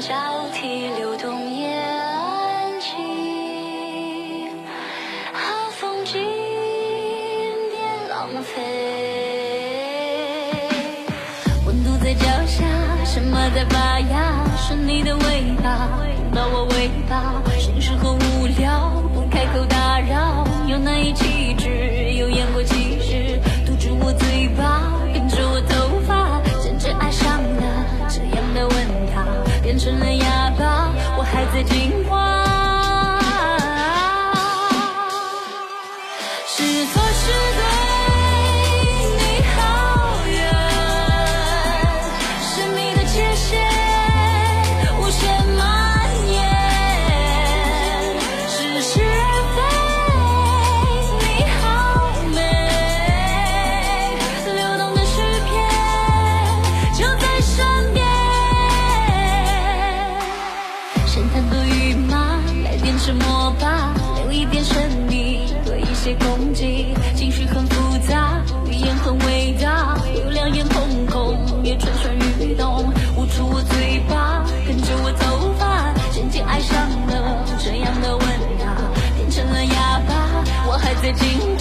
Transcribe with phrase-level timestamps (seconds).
[0.00, 0.14] 交
[0.54, 4.48] 替流动也安静，
[5.32, 6.22] 好风景
[7.70, 8.62] 别浪费。
[11.66, 12.64] 温度在脚下，
[13.04, 14.44] 什么在发芽？
[14.56, 22.62] 是你的尾巴，碰到我尾巴，心事和无聊，不开口打扰，又难以启齿，有言过
[29.78, 32.47] 成了哑巴，我还在进化。
[81.20, 81.57] 我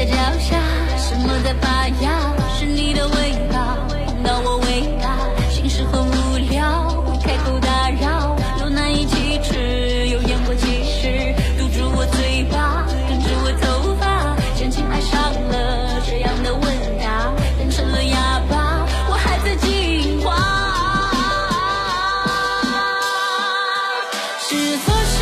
[0.00, 0.58] 在脚下，
[0.96, 2.32] 什么在发芽？
[2.58, 16.62] 是你的味道，碰到我尾巴，心事很无聊，不开口打扰，又难以启齿，有言过其实，堵住我嘴巴，跟着我头发，渐渐爱上了这样的问
[16.98, 20.32] 答，变成了哑巴，我还在进化。
[24.48, 25.18] 是错是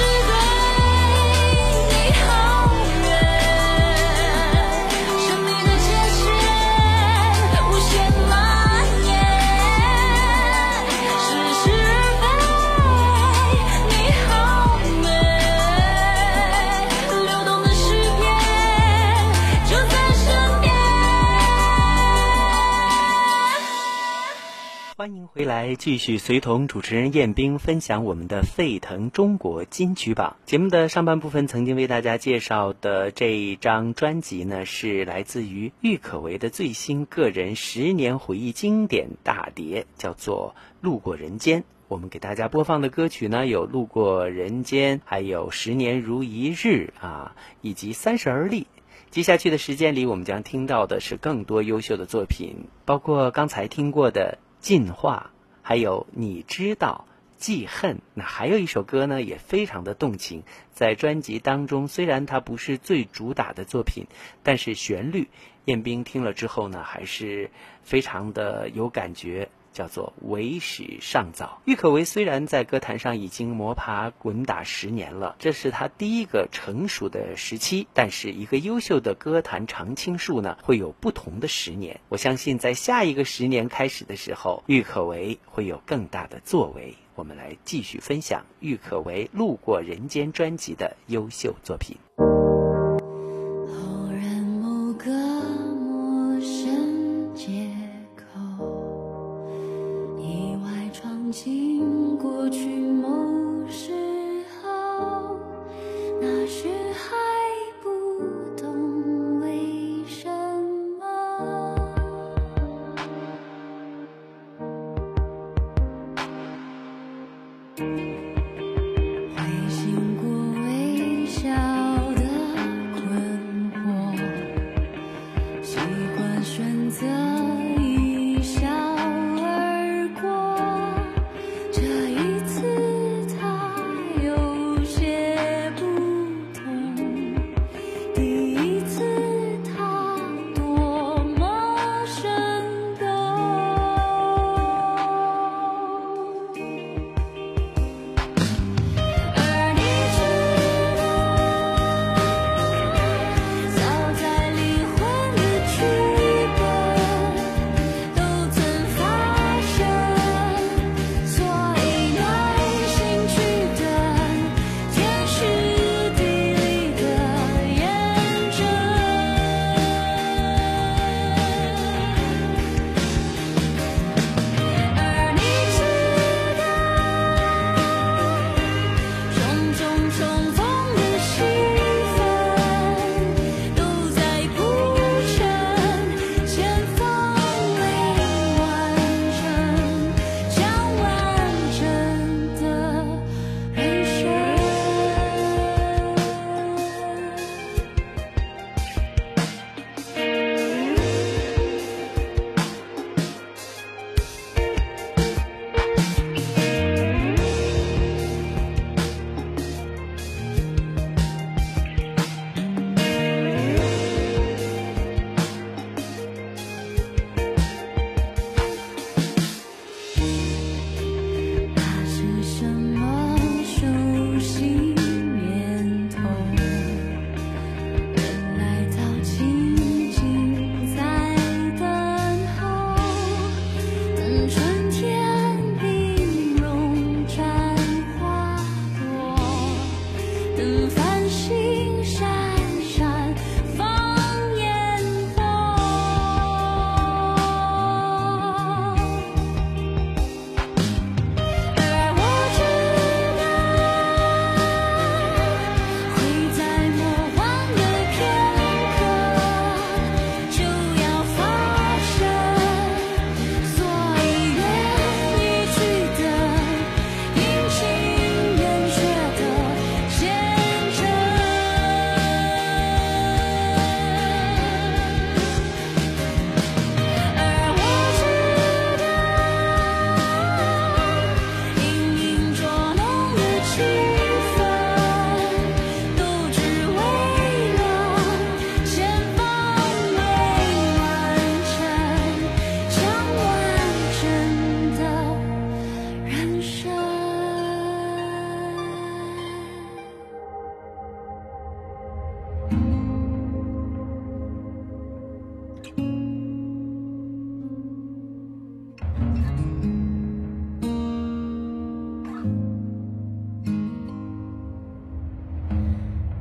[25.39, 31.47] 回来，继续随同主持人彦兵分享我们的沸腾中国金曲榜节目的上半部分。
[31.47, 41.61] 曾经为大家介绍的这一张专辑呢，是来自于郁可唯的最新个人十年回忆经典大碟，叫做《路过人间》。
[41.87, 48.63] 我们给大家播放的歌曲呢，有《路过人间》，还有《十年如一日》啊，以及《三十而立》。
[49.13, 55.31] 接下去的时间里，我们将听到的是更多优秀的作品，包括刚才听过的《进化》，
[55.63, 57.05] 还有你知道。
[57.37, 64.07] 记恨，那还有一首歌呢，也非常的动情，在专辑当中，虽然它不是最主打的作品，
[64.43, 65.29] 但是旋律，
[65.65, 67.53] 彦斌听了之后呢，还是
[67.85, 69.51] 非常的有感觉。
[69.73, 71.61] 叫做为时尚早。
[71.65, 82.01] 郁可唯虽然在歌坛上已经摸爬滚打十年了，这是她第一个成熟的时期，但是一个优秀的歌坛常青树呢，会有不同的十年。
[82.09, 86.95] 我相信在下一个十年开始的时候，郁可唯会有更大的作为。
[87.15, 91.97] 我们来继续分享郁可唯《路过人间》专辑的优秀作品。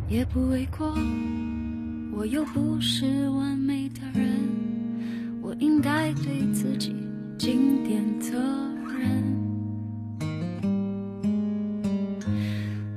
[0.08, 0.94] 也不为过。
[2.14, 4.32] 我又不是完美的人，
[5.42, 6.96] 我应该对自己
[7.38, 8.34] 尽点责
[9.00, 9.24] 任。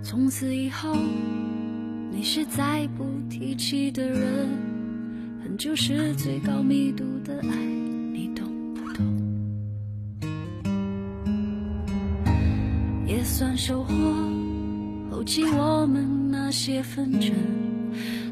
[0.02, 0.96] 从此以后，
[2.10, 4.48] 你是再不提起的人，
[5.42, 7.56] 恨就是最高密度的爱，
[8.12, 9.04] 你懂不懂？
[13.06, 13.92] 也算收获，
[15.20, 17.30] 后期我们那些纷争，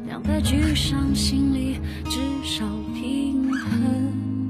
[0.07, 2.65] 两败俱伤，心里至少
[2.95, 4.49] 平衡。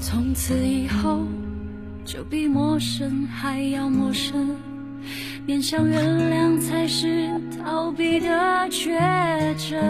[0.00, 1.20] 从此以后。
[2.04, 4.56] 就比陌生还要陌生，
[5.46, 8.98] 勉强原谅才是逃避的绝
[9.56, 9.80] 症。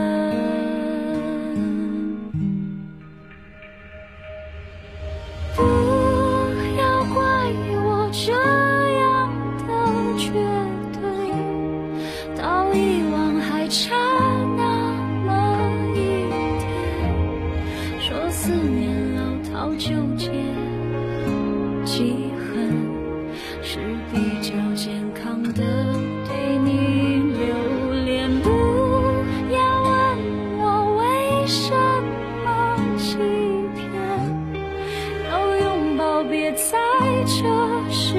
[36.73, 36.79] 在
[37.27, 37.43] 这
[37.91, 38.15] 时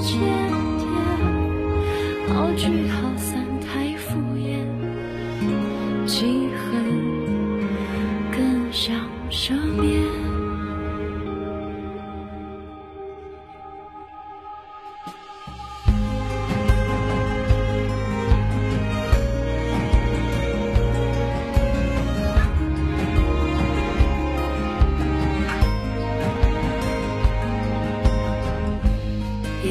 [0.00, 0.20] 间
[0.78, 0.86] 点，
[2.28, 3.15] 好聚好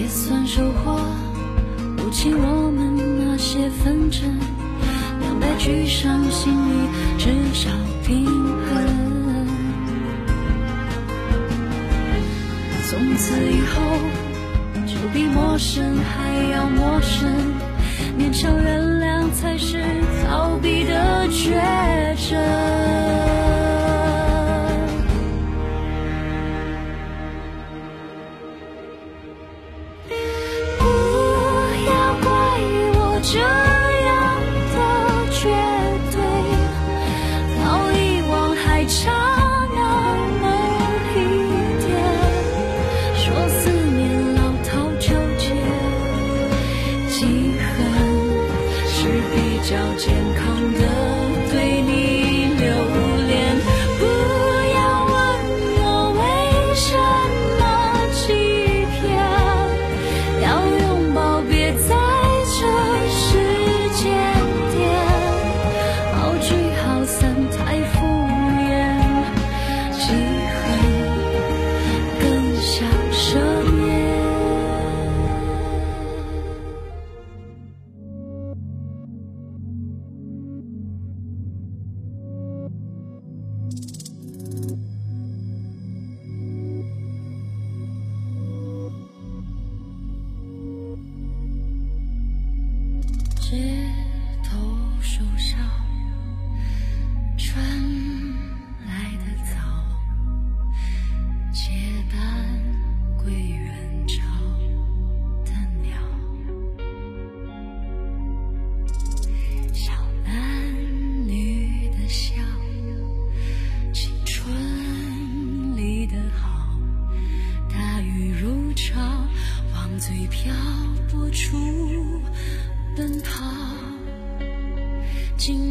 [0.05, 0.99] 也算收获，
[1.97, 4.21] 不起我们那些纷争，
[5.19, 7.71] 两败俱伤，心里至少
[8.05, 8.85] 平衡。
[12.87, 13.81] 从此以后，
[14.85, 17.27] 就比陌生还要陌生，
[18.15, 19.81] 勉强原谅才是
[20.29, 21.59] 逃避的绝
[22.29, 23.44] 症。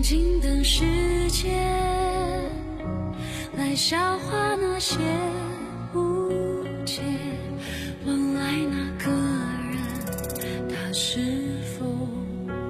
[0.05, 1.51] 静等时间
[3.57, 4.99] 来消化那些
[5.95, 7.01] 误解，
[8.05, 9.11] 问爱那个
[9.73, 12.07] 人，他是否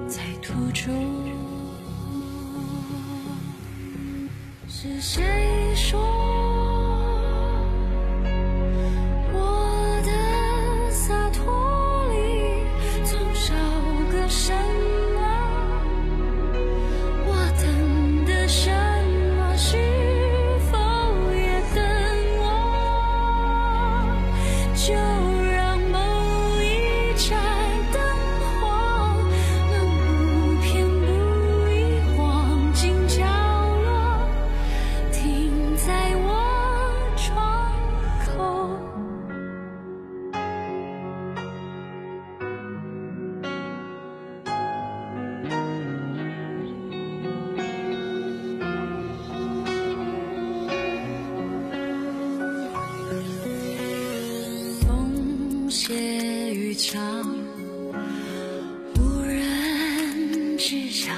[0.07, 0.93] 在途中？
[4.69, 5.21] 是谁
[5.75, 6.24] 说？
[60.67, 61.13] 至少